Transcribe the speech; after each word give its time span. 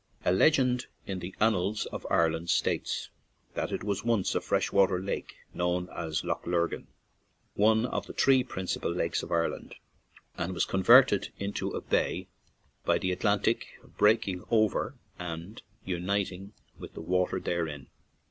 A 0.25 0.31
legend 0.31 0.87
in 1.05 1.19
the 1.19 1.35
annals 1.39 1.85
of 1.91 2.07
Ireland 2.09 2.49
states 2.49 3.11
that 3.53 3.71
it 3.71 3.83
was 3.83 4.03
once 4.03 4.33
a 4.33 4.41
fresh 4.41 4.71
water 4.71 4.99
lake 4.99 5.35
known 5.53 5.89
as 5.95 6.23
Lough 6.23 6.41
Lurgan, 6.43 6.87
one 7.53 7.85
of 7.85 8.07
the 8.07 8.13
three 8.13 8.43
principal 8.43 8.91
lakes 8.91 9.21
in 9.21 9.31
Ireland, 9.31 9.75
and 10.39 10.55
was 10.55 10.65
converted 10.65 11.31
into 11.37 11.69
a 11.73 11.81
bay 11.81 12.25
by 12.83 12.97
the 12.97 13.11
Atlantic 13.11 13.67
breaking 13.95 14.43
over 14.49 14.95
and 15.19 15.61
unit 15.85 16.31
ing 16.31 16.53
with 16.79 16.95
the 16.95 17.01
water 17.01 17.39
therein. 17.39 17.85